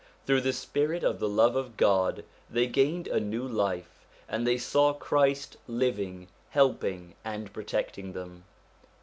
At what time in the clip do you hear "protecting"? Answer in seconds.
7.53-8.13